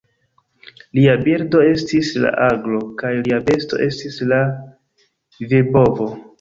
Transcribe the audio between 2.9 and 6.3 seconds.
kaj lia besto estis la virbovo.